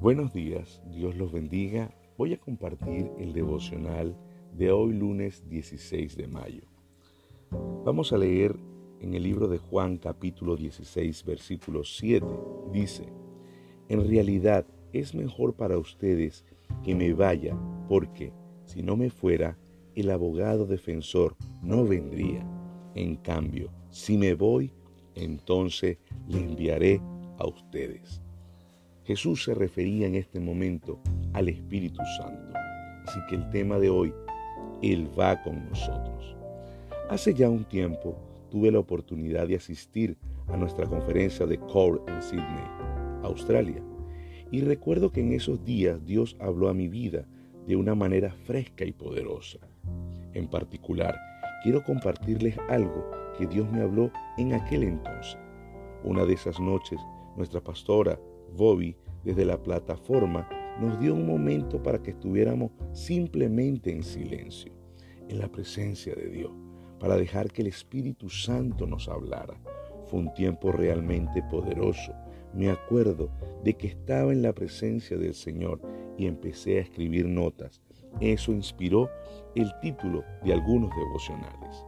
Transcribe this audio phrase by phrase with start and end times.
[0.00, 1.94] Buenos días, Dios los bendiga.
[2.16, 4.16] Voy a compartir el devocional
[4.56, 6.62] de hoy lunes 16 de mayo.
[7.84, 8.56] Vamos a leer
[9.02, 12.26] en el libro de Juan capítulo 16 versículo 7.
[12.72, 13.12] Dice,
[13.90, 16.46] en realidad es mejor para ustedes
[16.82, 17.54] que me vaya
[17.86, 18.32] porque
[18.64, 19.58] si no me fuera,
[19.94, 22.42] el abogado defensor no vendría.
[22.94, 24.72] En cambio, si me voy,
[25.14, 27.02] entonces le enviaré
[27.36, 28.22] a ustedes.
[29.04, 31.00] Jesús se refería en este momento
[31.32, 32.54] al Espíritu Santo.
[33.06, 34.12] Así que el tema de hoy,
[34.82, 36.36] Él va con nosotros.
[37.08, 38.16] Hace ya un tiempo
[38.50, 40.16] tuve la oportunidad de asistir
[40.48, 42.66] a nuestra conferencia de CORE en Sydney,
[43.22, 43.82] Australia.
[44.50, 47.26] Y recuerdo que en esos días Dios habló a mi vida
[47.66, 49.58] de una manera fresca y poderosa.
[50.34, 51.16] En particular,
[51.62, 55.38] quiero compartirles algo que Dios me habló en aquel entonces.
[56.04, 57.00] Una de esas noches,
[57.36, 58.18] nuestra pastora,
[58.56, 60.48] Bobby, desde la plataforma,
[60.80, 64.72] nos dio un momento para que estuviéramos simplemente en silencio,
[65.28, 66.52] en la presencia de Dios,
[66.98, 69.60] para dejar que el Espíritu Santo nos hablara.
[70.06, 72.12] Fue un tiempo realmente poderoso.
[72.54, 73.30] Me acuerdo
[73.62, 75.80] de que estaba en la presencia del Señor
[76.18, 77.80] y empecé a escribir notas.
[78.20, 79.08] Eso inspiró
[79.54, 81.86] el título de algunos devocionales.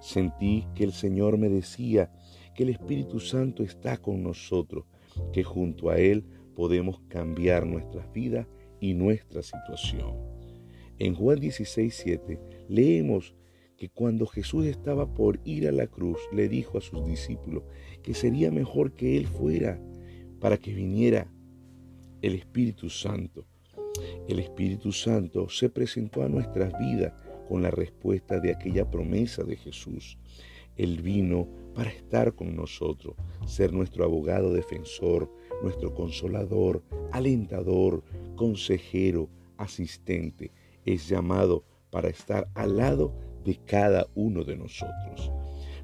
[0.00, 2.12] Sentí que el Señor me decía
[2.54, 4.84] que el Espíritu Santo está con nosotros,
[5.32, 8.46] que junto a Él podemos cambiar nuestras vidas
[8.80, 10.16] y nuestra situación.
[10.98, 12.04] En Juan 16,
[12.68, 13.34] leemos
[13.76, 17.64] que cuando Jesús estaba por ir a la cruz, le dijo a sus discípulos
[18.02, 19.80] que sería mejor que Él fuera
[20.40, 21.28] para que viniera
[22.22, 23.46] el Espíritu Santo.
[24.28, 27.12] El Espíritu Santo se presentó a nuestras vidas
[27.48, 30.18] con la respuesta de aquella promesa de Jesús.
[30.76, 33.16] Él vino para estar con nosotros,
[33.46, 35.30] ser nuestro abogado defensor,
[35.62, 38.02] nuestro consolador, alentador,
[38.36, 40.52] consejero, asistente.
[40.84, 43.12] Es llamado para estar al lado
[43.44, 45.30] de cada uno de nosotros.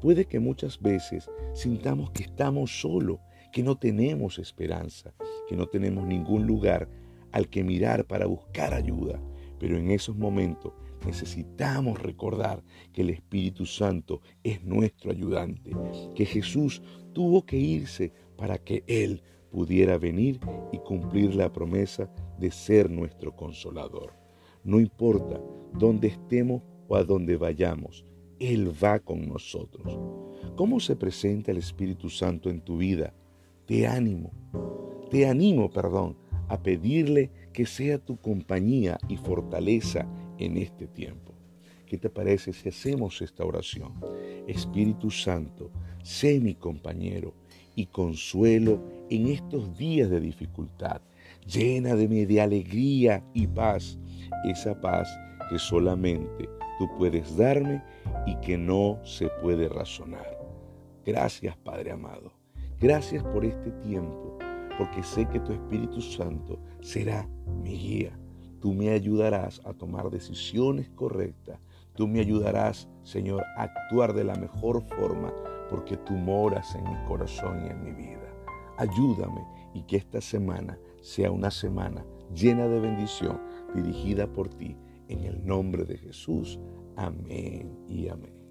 [0.00, 3.20] Puede que muchas veces sintamos que estamos solos,
[3.52, 5.14] que no tenemos esperanza,
[5.48, 6.88] que no tenemos ningún lugar
[7.32, 9.20] al que mirar para buscar ayuda,
[9.58, 10.72] pero en esos momentos
[11.04, 15.70] necesitamos recordar que el Espíritu Santo es nuestro ayudante,
[16.14, 16.82] que Jesús
[17.12, 20.40] tuvo que irse para que Él pudiera venir
[20.72, 24.12] y cumplir la promesa de ser nuestro consolador.
[24.64, 25.40] No importa
[25.78, 28.04] dónde estemos o a dónde vayamos,
[28.38, 29.98] Él va con nosotros.
[30.56, 33.14] ¿Cómo se presenta el Espíritu Santo en tu vida?
[33.66, 34.32] Te animo,
[35.10, 36.16] te animo, perdón,
[36.48, 40.06] a pedirle que sea tu compañía y fortaleza
[40.38, 41.34] en este tiempo.
[41.86, 43.92] ¿Qué te parece si hacemos esta oración?
[44.46, 45.70] Espíritu Santo,
[46.02, 47.34] sé mi compañero
[47.76, 51.02] y consuelo en estos días de dificultad.
[51.46, 53.98] Lléname de alegría y paz,
[54.44, 55.08] esa paz
[55.50, 57.82] que solamente tú puedes darme
[58.26, 60.38] y que no se puede razonar.
[61.04, 62.32] Gracias Padre amado.
[62.80, 64.38] Gracias por este tiempo,
[64.78, 67.28] porque sé que tu Espíritu Santo será
[67.62, 68.18] mi guía
[68.64, 71.60] Tú me ayudarás a tomar decisiones correctas.
[71.94, 75.34] Tú me ayudarás, Señor, a actuar de la mejor forma
[75.68, 78.26] porque tú moras en mi corazón y en mi vida.
[78.78, 79.44] Ayúdame
[79.74, 83.38] y que esta semana sea una semana llena de bendición
[83.74, 84.78] dirigida por ti.
[85.08, 86.58] En el nombre de Jesús.
[86.96, 88.43] Amén y amén.